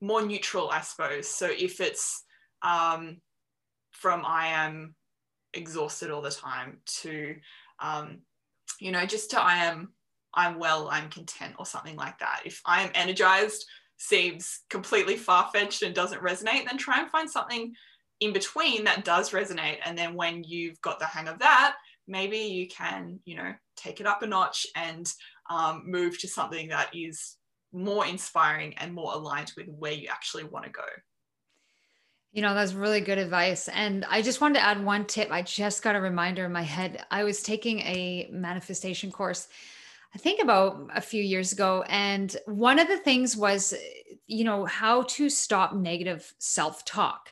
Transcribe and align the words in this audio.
more 0.00 0.24
neutral, 0.24 0.70
I 0.70 0.80
suppose. 0.80 1.28
So 1.28 1.48
if 1.50 1.80
it's 1.80 2.24
um, 2.62 3.18
from 3.90 4.24
I 4.26 4.48
am 4.48 4.94
exhausted 5.52 6.10
all 6.10 6.22
the 6.22 6.30
time 6.30 6.78
to, 7.02 7.36
um, 7.80 8.18
you 8.80 8.90
know, 8.92 9.06
just 9.06 9.30
to 9.30 9.40
I 9.40 9.64
am 9.64 9.92
I'm 10.34 10.58
well, 10.58 10.88
I'm 10.90 11.10
content, 11.10 11.54
or 11.58 11.66
something 11.66 11.96
like 11.96 12.18
that. 12.18 12.42
If 12.44 12.60
I 12.66 12.82
am 12.82 12.90
energized 12.94 13.64
seems 13.96 14.60
completely 14.68 15.16
far 15.16 15.48
fetched 15.52 15.82
and 15.82 15.94
doesn't 15.94 16.22
resonate, 16.22 16.66
then 16.66 16.76
try 16.76 17.00
and 17.00 17.10
find 17.10 17.30
something 17.30 17.72
in 18.20 18.32
between 18.32 18.84
that 18.84 19.04
does 19.04 19.30
resonate. 19.30 19.78
And 19.84 19.96
then 19.96 20.14
when 20.14 20.42
you've 20.44 20.80
got 20.80 20.98
the 20.98 21.06
hang 21.06 21.28
of 21.28 21.38
that, 21.38 21.76
maybe 22.08 22.38
you 22.38 22.68
can, 22.68 23.20
you 23.24 23.36
know, 23.36 23.52
take 23.76 24.00
it 24.00 24.06
up 24.06 24.22
a 24.22 24.26
notch 24.26 24.66
and 24.76 25.10
um, 25.48 25.84
move 25.86 26.18
to 26.20 26.28
something 26.28 26.68
that 26.68 26.90
is 26.94 27.36
more 27.74 28.06
inspiring 28.06 28.74
and 28.78 28.94
more 28.94 29.12
aligned 29.12 29.52
with 29.56 29.66
where 29.68 29.92
you 29.92 30.08
actually 30.10 30.44
want 30.44 30.64
to 30.64 30.70
go. 30.70 30.84
You 32.32 32.42
know, 32.42 32.54
that's 32.54 32.72
really 32.72 33.00
good 33.00 33.18
advice. 33.18 33.68
And 33.68 34.04
I 34.08 34.22
just 34.22 34.40
wanted 34.40 34.54
to 34.54 34.64
add 34.64 34.84
one 34.84 35.04
tip. 35.04 35.30
I 35.30 35.42
just 35.42 35.82
got 35.82 35.94
a 35.94 36.00
reminder 36.00 36.44
in 36.44 36.52
my 36.52 36.62
head. 36.62 37.04
I 37.10 37.24
was 37.24 37.42
taking 37.42 37.80
a 37.80 38.28
manifestation 38.32 39.12
course, 39.12 39.48
I 40.14 40.18
think 40.18 40.40
about 40.40 40.90
a 40.94 41.00
few 41.00 41.22
years 41.22 41.52
ago. 41.52 41.84
And 41.88 42.34
one 42.46 42.78
of 42.78 42.86
the 42.86 42.98
things 42.98 43.36
was, 43.36 43.74
you 44.26 44.44
know, 44.44 44.64
how 44.64 45.02
to 45.02 45.28
stop 45.28 45.74
negative 45.74 46.32
self 46.38 46.84
talk. 46.84 47.30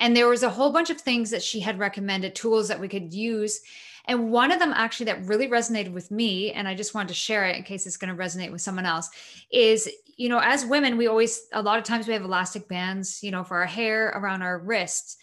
And 0.00 0.16
there 0.16 0.28
was 0.28 0.42
a 0.42 0.50
whole 0.50 0.72
bunch 0.72 0.90
of 0.90 1.00
things 1.00 1.30
that 1.30 1.42
she 1.42 1.60
had 1.60 1.78
recommended, 1.78 2.34
tools 2.34 2.68
that 2.68 2.80
we 2.80 2.88
could 2.88 3.14
use. 3.14 3.60
And 4.06 4.30
one 4.30 4.52
of 4.52 4.58
them 4.58 4.72
actually 4.74 5.06
that 5.06 5.26
really 5.26 5.48
resonated 5.48 5.92
with 5.92 6.10
me, 6.10 6.52
and 6.52 6.68
I 6.68 6.74
just 6.74 6.94
wanted 6.94 7.08
to 7.08 7.14
share 7.14 7.46
it 7.46 7.56
in 7.56 7.62
case 7.62 7.86
it's 7.86 7.96
going 7.96 8.14
to 8.14 8.22
resonate 8.22 8.52
with 8.52 8.60
someone 8.60 8.86
else, 8.86 9.08
is 9.50 9.88
you 10.16 10.28
know, 10.28 10.38
as 10.38 10.64
women, 10.64 10.96
we 10.96 11.06
always, 11.06 11.46
a 11.52 11.62
lot 11.62 11.78
of 11.78 11.84
times 11.84 12.06
we 12.06 12.12
have 12.12 12.22
elastic 12.22 12.68
bands, 12.68 13.22
you 13.22 13.30
know, 13.30 13.42
for 13.42 13.58
our 13.58 13.66
hair 13.66 14.08
around 14.10 14.42
our 14.42 14.58
wrists. 14.58 15.16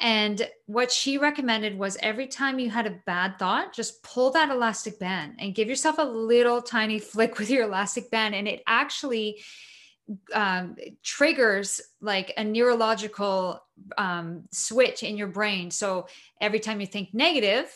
And 0.00 0.48
what 0.66 0.92
she 0.92 1.18
recommended 1.18 1.76
was 1.76 1.98
every 2.00 2.28
time 2.28 2.58
you 2.58 2.70
had 2.70 2.86
a 2.86 2.98
bad 3.04 3.38
thought, 3.38 3.74
just 3.74 4.02
pull 4.02 4.30
that 4.30 4.50
elastic 4.50 4.98
band 4.98 5.34
and 5.38 5.54
give 5.54 5.68
yourself 5.68 5.98
a 5.98 6.02
little 6.02 6.62
tiny 6.62 6.98
flick 6.98 7.38
with 7.38 7.50
your 7.50 7.64
elastic 7.64 8.10
band. 8.10 8.34
And 8.34 8.46
it 8.46 8.62
actually 8.66 9.42
um, 10.32 10.76
triggers 11.02 11.80
like 12.00 12.32
a 12.36 12.44
neurological 12.44 13.62
um, 13.98 14.44
switch 14.50 15.02
in 15.02 15.16
your 15.16 15.26
brain. 15.26 15.70
So 15.70 16.06
every 16.40 16.60
time 16.60 16.80
you 16.80 16.86
think 16.86 17.12
negative, 17.12 17.68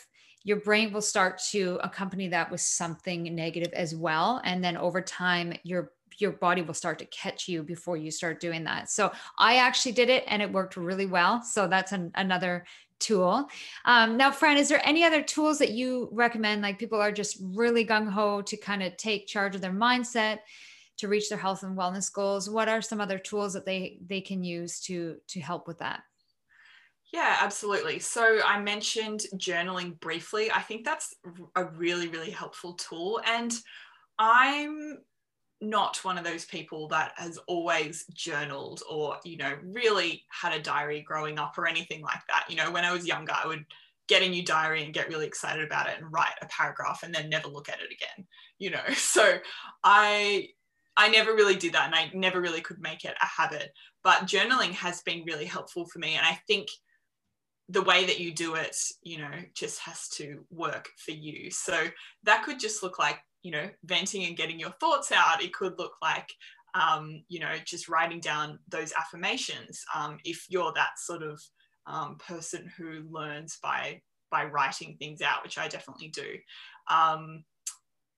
your 0.43 0.57
brain 0.57 0.91
will 0.91 1.01
start 1.01 1.39
to 1.51 1.79
accompany 1.83 2.27
that 2.29 2.51
with 2.51 2.61
something 2.61 3.23
negative 3.35 3.71
as 3.73 3.95
well. 3.95 4.41
And 4.43 4.63
then 4.63 4.77
over 4.77 5.01
time, 5.01 5.53
your 5.63 5.91
your 6.19 6.31
body 6.31 6.61
will 6.61 6.75
start 6.75 6.99
to 6.99 7.05
catch 7.05 7.47
you 7.47 7.63
before 7.63 7.97
you 7.97 8.11
start 8.11 8.39
doing 8.39 8.63
that. 8.65 8.87
So 8.89 9.11
I 9.39 9.55
actually 9.57 9.93
did 9.93 10.09
it 10.09 10.23
and 10.27 10.43
it 10.43 10.51
worked 10.51 10.77
really 10.77 11.07
well. 11.07 11.41
So 11.41 11.67
that's 11.67 11.91
an, 11.91 12.11
another 12.13 12.65
tool. 12.99 13.49
Um, 13.85 14.15
now, 14.15 14.29
Fran, 14.29 14.57
is 14.57 14.69
there 14.69 14.81
any 14.85 15.03
other 15.03 15.23
tools 15.23 15.57
that 15.57 15.71
you 15.71 16.09
recommend? 16.11 16.61
Like 16.61 16.77
people 16.77 17.01
are 17.01 17.11
just 17.11 17.37
really 17.41 17.85
gung 17.85 18.07
ho 18.09 18.43
to 18.43 18.57
kind 18.57 18.83
of 18.83 18.95
take 18.95 19.25
charge 19.25 19.55
of 19.55 19.61
their 19.61 19.73
mindset 19.73 20.39
to 20.97 21.07
reach 21.07 21.29
their 21.29 21.37
health 21.37 21.63
and 21.63 21.77
wellness 21.77 22.11
goals. 22.13 22.49
What 22.49 22.69
are 22.69 22.81
some 22.81 23.01
other 23.01 23.17
tools 23.17 23.53
that 23.53 23.65
they 23.65 23.97
they 24.05 24.21
can 24.21 24.43
use 24.43 24.79
to 24.81 25.17
to 25.29 25.39
help 25.39 25.67
with 25.67 25.79
that? 25.79 26.03
Yeah, 27.13 27.37
absolutely. 27.41 27.99
So 27.99 28.41
I 28.43 28.59
mentioned 28.59 29.21
journaling 29.35 29.99
briefly. 29.99 30.51
I 30.51 30.61
think 30.61 30.83
that's 30.83 31.13
a 31.55 31.65
really, 31.65 32.07
really 32.09 32.31
helpful 32.31 32.73
tool. 32.73 33.21
And 33.27 33.53
I'm 34.19 34.99
not 35.61 36.03
one 36.05 36.17
of 36.17 36.25
those 36.25 36.45
people 36.45 36.87
that 36.89 37.13
has 37.17 37.37
always 37.47 38.05
journaled 38.13 38.83
or, 38.89 39.17
you 39.25 39.37
know, 39.37 39.57
really 39.63 40.23
had 40.29 40.53
a 40.53 40.61
diary 40.63 41.01
growing 41.01 41.39
up 41.39 41.57
or 41.57 41.67
anything 41.67 42.01
like 42.01 42.21
that. 42.29 42.45
You 42.49 42.57
know, 42.57 42.71
when 42.71 42.85
I 42.85 42.93
was 42.93 43.07
younger, 43.07 43.33
I 43.33 43.47
would 43.47 43.65
get 44.07 44.23
a 44.23 44.29
new 44.29 44.45
diary 44.45 44.83
and 44.85 44.93
get 44.93 45.09
really 45.09 45.27
excited 45.27 45.65
about 45.65 45.89
it 45.89 45.97
and 45.99 46.11
write 46.13 46.35
a 46.41 46.47
paragraph 46.47 47.01
and 47.03 47.13
then 47.15 47.29
never 47.29 47.49
look 47.49 47.69
at 47.69 47.79
it 47.81 47.91
again, 47.93 48.27
you 48.59 48.71
know. 48.71 48.83
So 48.95 49.39
I 49.83 50.49
I 50.97 51.09
never 51.09 51.33
really 51.35 51.55
did 51.55 51.73
that 51.73 51.87
and 51.87 51.95
I 51.95 52.11
never 52.13 52.41
really 52.41 52.61
could 52.61 52.79
make 52.81 53.05
it 53.05 53.15
a 53.21 53.25
habit. 53.25 53.73
But 54.03 54.21
journaling 54.23 54.71
has 54.73 55.01
been 55.03 55.25
really 55.25 55.45
helpful 55.45 55.87
for 55.87 55.99
me. 55.99 56.15
And 56.15 56.25
I 56.25 56.39
think 56.47 56.67
the 57.73 57.81
way 57.81 58.05
that 58.05 58.19
you 58.19 58.31
do 58.31 58.53
it, 58.53 58.77
you 59.01 59.17
know, 59.17 59.31
just 59.55 59.79
has 59.79 60.07
to 60.07 60.45
work 60.51 60.89
for 60.97 61.11
you. 61.11 61.49
So 61.49 61.87
that 62.23 62.43
could 62.43 62.59
just 62.59 62.83
look 62.83 62.99
like, 62.99 63.17
you 63.41 63.51
know, 63.51 63.67
venting 63.83 64.25
and 64.25 64.37
getting 64.37 64.59
your 64.59 64.73
thoughts 64.79 65.11
out. 65.11 65.41
It 65.41 65.53
could 65.53 65.79
look 65.79 65.93
like, 65.99 66.29
um, 66.75 67.23
you 67.29 67.39
know, 67.39 67.53
just 67.65 67.89
writing 67.89 68.19
down 68.19 68.59
those 68.69 68.93
affirmations. 68.93 69.83
Um, 69.95 70.19
if 70.23 70.45
you're 70.49 70.71
that 70.75 70.99
sort 70.99 71.23
of 71.23 71.41
um, 71.87 72.17
person 72.17 72.71
who 72.77 73.03
learns 73.09 73.57
by 73.61 74.01
by 74.29 74.45
writing 74.45 74.95
things 74.97 75.21
out, 75.21 75.43
which 75.43 75.57
I 75.57 75.67
definitely 75.67 76.09
do. 76.09 76.37
Um, 76.89 77.43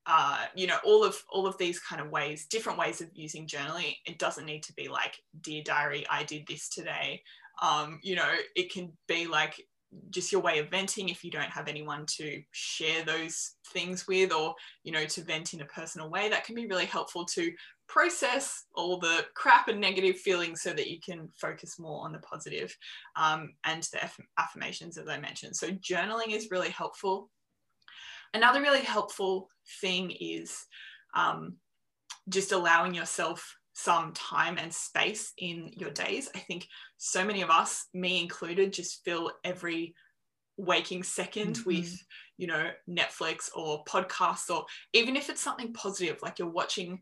uh, 0.06 0.46
you 0.54 0.68
know, 0.68 0.78
all 0.86 1.04
of 1.04 1.18
all 1.32 1.48
of 1.48 1.58
these 1.58 1.80
kind 1.80 2.02
of 2.02 2.10
ways, 2.10 2.46
different 2.46 2.78
ways 2.78 3.00
of 3.00 3.10
using 3.14 3.48
journaling. 3.48 3.96
It 4.06 4.20
doesn't 4.20 4.46
need 4.46 4.64
to 4.64 4.74
be 4.74 4.90
like, 4.90 5.16
dear 5.42 5.64
diary, 5.64 6.06
I 6.10 6.24
did 6.24 6.46
this 6.46 6.70
today 6.70 7.22
um, 7.62 8.00
you 8.04 8.16
know 8.16 8.32
it 8.56 8.72
can 8.72 8.92
be 9.08 9.28
like 9.28 9.62
just 10.10 10.32
your 10.32 10.42
way 10.42 10.60
of 10.60 10.70
venting 10.70 11.10
if 11.10 11.24
you 11.24 11.32
don't 11.32 11.50
have 11.50 11.68
anyone 11.68 12.06
to 12.06 12.42
share 12.52 13.04
those 13.04 13.54
things 13.68 14.08
with 14.08 14.34
or 14.34 14.54
you 14.84 14.92
know 14.92 15.06
to 15.06 15.24
vent 15.24 15.54
in 15.54 15.62
a 15.62 15.66
personal 15.66 16.10
way. 16.10 16.30
That 16.30 16.44
can 16.44 16.56
be 16.56 16.68
really 16.68 16.86
helpful 16.86 17.26
to 17.26 17.52
process 17.88 18.64
all 18.74 18.98
the 18.98 19.26
crap 19.36 19.68
and 19.68 19.80
negative 19.80 20.18
feelings 20.18 20.62
so 20.62 20.74
that 20.74 20.90
you 20.90 21.00
can 21.00 21.30
focus 21.40 21.78
more 21.80 22.04
on 22.04 22.12
the 22.12 22.20
positive, 22.20 22.76
um, 23.16 23.54
and 23.64 23.84
the 23.94 24.04
aff- 24.04 24.20
affirmations 24.38 24.98
as 24.98 25.08
i 25.08 25.20
mentioned. 25.20 25.56
So 25.56 25.70
journaling 25.70 26.32
is 26.32 26.52
really 26.52 26.70
helpful. 26.70 27.30
Another 28.34 28.62
really 28.62 28.82
helpful 28.82 29.50
thing 29.82 30.12
is 30.12 30.66
um, 31.16 31.56
just 32.28 32.52
allowing 32.52 32.94
yourself 32.94 33.56
some 33.78 34.14
time 34.14 34.58
and 34.58 34.74
space 34.74 35.34
in 35.38 35.70
your 35.76 35.92
days. 35.92 36.30
I 36.34 36.40
think 36.40 36.68
so 36.96 37.26
many 37.26 37.42
of 37.42 37.50
us, 37.50 37.88
me 37.94 38.22
included, 38.22 38.72
just 38.72 39.04
fill 39.04 39.34
every 39.44 39.94
waking 40.58 41.02
2nd 41.02 41.52
mm-hmm. 41.52 41.70
with, 41.70 42.02
you 42.38 42.48
know, 42.48 42.70
Netflix 42.90 43.50
or 43.54 43.84
podcasts, 43.84 44.50
or 44.50 44.66
even 44.94 45.18
if 45.18 45.30
it's 45.30 45.42
something 45.42 45.74
positive, 45.74 46.18
like 46.24 46.40
you're 46.40 46.48
watching 46.48 47.02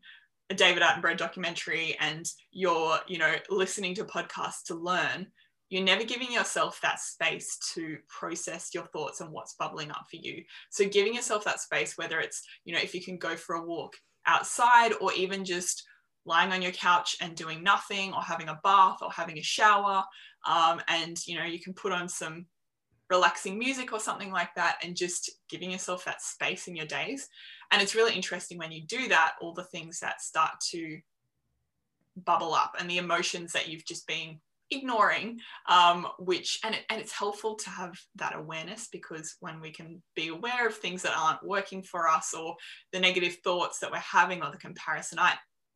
a 0.49 0.55
David 0.55 0.81
Attenborough 0.81 1.15
documentary 1.15 1.95
and 1.99 2.25
you're, 2.51 2.97
you 3.07 3.19
know, 3.19 3.35
listening 3.51 3.93
to 3.95 4.03
podcasts 4.03 4.63
to 4.65 4.75
learn, 4.75 5.27
you're 5.69 5.83
never 5.83 6.03
giving 6.03 6.31
yourself 6.31 6.79
that 6.81 6.99
space 6.99 7.59
to 7.75 7.97
process 8.09 8.71
your 8.73 8.85
thoughts 8.87 9.21
and 9.21 9.31
what's 9.31 9.53
bubbling 9.53 9.91
up 9.91 10.05
for 10.09 10.17
you. 10.17 10.43
So 10.71 10.87
giving 10.87 11.13
yourself 11.13 11.43
that 11.45 11.59
space, 11.59 11.99
whether 11.99 12.19
it's, 12.19 12.41
you 12.65 12.73
know, 12.73 12.81
if 12.81 12.95
you 12.95 13.03
can 13.03 13.17
go 13.17 13.35
for 13.35 13.57
a 13.57 13.63
walk 13.63 13.93
outside 14.25 14.93
or 14.99 15.13
even 15.13 15.45
just 15.45 15.83
lying 16.25 16.51
on 16.51 16.61
your 16.61 16.71
couch 16.71 17.17
and 17.21 17.35
doing 17.35 17.63
nothing 17.63 18.13
or 18.13 18.21
having 18.21 18.47
a 18.47 18.59
bath 18.63 18.97
or 19.01 19.11
having 19.11 19.37
a 19.37 19.43
shower 19.43 20.03
um, 20.47 20.81
and 20.87 21.25
you 21.27 21.37
know 21.37 21.45
you 21.45 21.59
can 21.59 21.73
put 21.73 21.91
on 21.91 22.07
some 22.07 22.45
relaxing 23.09 23.59
music 23.59 23.93
or 23.93 23.99
something 23.99 24.31
like 24.31 24.53
that 24.55 24.77
and 24.83 24.95
just 24.95 25.29
giving 25.49 25.71
yourself 25.71 26.05
that 26.05 26.21
space 26.21 26.67
in 26.67 26.75
your 26.75 26.85
days. 26.85 27.29
And 27.71 27.81
it's 27.81 27.95
really 27.95 28.15
interesting 28.15 28.57
when 28.57 28.71
you 28.71 28.81
do 28.81 29.07
that 29.09 29.33
all 29.41 29.53
the 29.53 29.63
things 29.65 29.99
that 29.99 30.21
start 30.21 30.59
to 30.71 30.99
bubble 32.15 32.53
up 32.53 32.75
and 32.79 32.89
the 32.89 32.97
emotions 32.97 33.51
that 33.53 33.67
you've 33.67 33.85
just 33.85 34.07
been 34.07 34.39
ignoring 34.71 35.39
um, 35.67 36.07
which 36.17 36.59
and, 36.63 36.73
it, 36.73 36.81
and 36.89 36.99
it's 36.99 37.11
helpful 37.11 37.55
to 37.55 37.69
have 37.69 37.99
that 38.15 38.35
awareness 38.35 38.87
because 38.91 39.35
when 39.39 39.59
we 39.59 39.71
can 39.71 40.01
be 40.15 40.29
aware 40.29 40.67
of 40.67 40.75
things 40.75 41.03
that 41.03 41.15
aren't 41.15 41.45
working 41.45 41.83
for 41.83 42.07
us 42.07 42.33
or 42.33 42.55
the 42.91 42.99
negative 42.99 43.37
thoughts 43.43 43.79
that 43.79 43.91
we're 43.91 43.97
having 43.97 44.41
or 44.41 44.51
the 44.51 44.57
comparison 44.57 45.19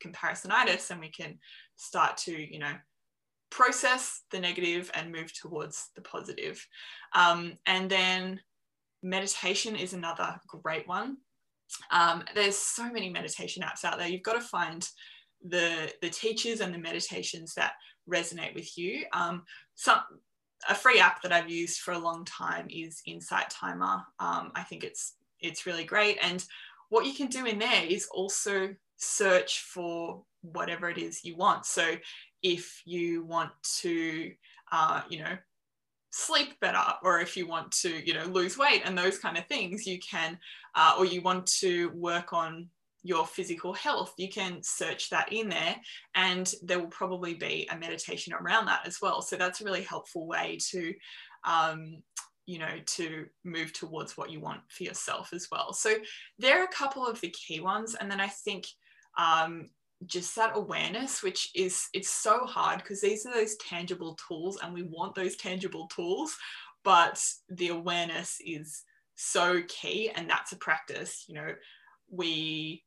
comparisonitis 0.03 0.89
and 0.91 0.99
we 0.99 1.09
can 1.09 1.37
start 1.75 2.17
to 2.17 2.31
you 2.31 2.59
know 2.59 2.73
process 3.49 4.23
the 4.31 4.39
negative 4.39 4.91
and 4.94 5.11
move 5.11 5.31
towards 5.33 5.89
the 5.95 6.01
positive 6.01 6.65
um, 7.15 7.53
and 7.65 7.89
then 7.89 8.39
meditation 9.03 9.75
is 9.75 9.94
another 9.94 10.39
great 10.47 10.88
one 10.88 11.17
um, 11.91 12.23
there's 12.35 12.57
so 12.57 12.91
many 12.91 13.09
meditation 13.09 13.63
apps 13.63 13.85
out 13.85 13.97
there 13.97 14.07
you've 14.07 14.23
got 14.23 14.33
to 14.33 14.41
find 14.41 14.89
the 15.47 15.91
the 16.01 16.09
teachers 16.09 16.61
and 16.61 16.73
the 16.73 16.79
meditations 16.79 17.53
that 17.53 17.73
resonate 18.11 18.55
with 18.55 18.77
you 18.77 19.05
um, 19.13 19.43
some 19.75 20.00
a 20.69 20.75
free 20.75 21.00
app 21.00 21.21
that 21.21 21.31
I've 21.31 21.50
used 21.50 21.79
for 21.79 21.93
a 21.93 22.00
long 22.00 22.25
time 22.25 22.67
is 22.69 23.01
Insight 23.05 23.50
Timer. 23.50 24.03
Um, 24.19 24.51
I 24.55 24.63
think 24.63 24.83
it's 24.83 25.13
it's 25.39 25.65
really 25.65 25.83
great. 25.83 26.17
And 26.21 26.43
what 26.89 27.05
you 27.05 27.13
can 27.13 27.27
do 27.27 27.45
in 27.45 27.59
there 27.59 27.83
is 27.83 28.07
also 28.11 28.73
search 28.97 29.61
for 29.61 30.23
whatever 30.41 30.89
it 30.89 30.97
is 30.97 31.23
you 31.23 31.35
want. 31.35 31.65
So 31.65 31.95
if 32.44 32.81
you 32.85 33.23
want 33.25 33.51
to, 33.81 34.31
uh, 34.71 35.01
you 35.09 35.19
know, 35.19 35.38
sleep 36.11 36.59
better, 36.61 36.83
or 37.03 37.19
if 37.19 37.35
you 37.35 37.47
want 37.47 37.71
to, 37.71 37.89
you 37.89 38.13
know, 38.13 38.25
lose 38.25 38.57
weight 38.57 38.81
and 38.85 38.97
those 38.97 39.19
kind 39.19 39.38
of 39.38 39.45
things, 39.47 39.85
you 39.85 39.99
can, 39.99 40.38
uh, 40.75 40.95
or 40.97 41.05
you 41.05 41.21
want 41.21 41.45
to 41.45 41.89
work 41.89 42.33
on 42.33 42.69
your 43.03 43.25
physical 43.25 43.73
health. 43.73 44.13
You 44.17 44.29
can 44.29 44.63
search 44.63 45.09
that 45.09 45.31
in 45.31 45.50
there, 45.50 45.75
and 46.15 46.51
there 46.63 46.79
will 46.79 46.88
probably 46.88 47.33
be 47.33 47.67
a 47.71 47.77
meditation 47.77 48.33
around 48.33 48.65
that 48.65 48.88
as 48.88 49.00
well. 49.01 49.21
So 49.21 49.35
that's 49.35 49.61
a 49.61 49.65
really 49.65 49.83
helpful 49.83 50.27
way 50.27 50.57
to, 50.69 50.93
um, 51.43 52.01
you 52.45 52.59
know, 52.59 52.79
to 52.85 53.25
move 53.43 53.73
towards 53.73 54.17
what 54.17 54.31
you 54.31 54.39
want 54.39 54.61
for 54.69 54.83
yourself 54.83 55.33
as 55.33 55.47
well. 55.51 55.73
So 55.73 55.93
there 56.39 56.59
are 56.59 56.65
a 56.65 56.69
couple 56.69 57.05
of 57.05 57.19
the 57.21 57.29
key 57.29 57.59
ones, 57.59 57.95
and 57.95 58.09
then 58.09 58.21
I 58.21 58.27
think. 58.27 58.67
Um, 59.17 59.69
just 60.05 60.35
that 60.35 60.55
awareness 60.55 61.23
which 61.23 61.49
is 61.55 61.87
it's 61.91 62.09
so 62.09 62.45
hard 62.45 62.77
because 62.77 63.01
these 63.01 63.25
are 63.25 63.33
those 63.33 63.55
tangible 63.55 64.15
tools 64.27 64.59
and 64.61 64.71
we 64.71 64.83
want 64.83 65.15
those 65.15 65.35
tangible 65.35 65.87
tools 65.87 66.37
but 66.83 67.19
the 67.49 67.69
awareness 67.69 68.37
is 68.45 68.83
so 69.15 69.61
key 69.67 70.11
and 70.15 70.29
that's 70.29 70.51
a 70.51 70.57
practice 70.57 71.25
you 71.27 71.35
know. 71.35 71.53
We 72.09 72.83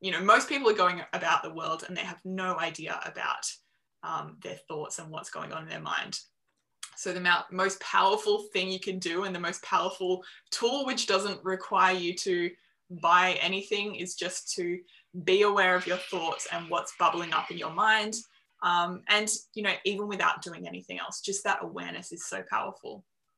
you 0.00 0.10
know 0.10 0.20
most 0.20 0.48
people 0.48 0.70
are 0.70 0.74
going 0.74 1.02
about 1.12 1.42
the 1.42 1.52
world 1.52 1.84
and 1.86 1.96
they 1.96 2.02
have 2.02 2.20
no 2.24 2.58
idea 2.58 3.00
about 3.04 3.50
um, 4.02 4.36
their 4.42 4.58
thoughts 4.68 4.98
and 4.98 5.10
what's 5.10 5.30
going 5.30 5.52
on 5.52 5.64
in 5.64 5.68
their 5.68 5.80
mind. 5.80 6.18
So 6.96 7.12
the 7.12 7.44
most 7.50 7.80
powerful 7.80 8.44
thing 8.52 8.70
you 8.70 8.78
can 8.78 8.98
do 8.98 9.24
and 9.24 9.34
the 9.34 9.40
most 9.40 9.62
powerful 9.62 10.22
tool 10.50 10.86
which 10.86 11.06
doesn't 11.06 11.44
require 11.44 11.94
you 11.94 12.14
to 12.16 12.50
buy 13.02 13.38
anything 13.40 13.96
is 13.96 14.14
just 14.14 14.54
to 14.54 14.78
be 15.22 15.42
aware 15.42 15.76
of 15.76 15.86
your 15.86 15.96
thoughts 15.96 16.48
and 16.52 16.68
what's 16.68 16.94
bubbling 16.98 17.32
up 17.32 17.50
in 17.50 17.58
your 17.58 17.72
mind 17.72 18.14
um, 18.62 19.02
and 19.08 19.30
you 19.54 19.62
know 19.62 19.74
even 19.84 20.08
without 20.08 20.42
doing 20.42 20.66
anything 20.66 20.98
else 20.98 21.20
just 21.20 21.44
that 21.44 21.58
awareness 21.62 22.10
is 22.10 22.26
so 22.26 22.42
powerful 22.50 23.04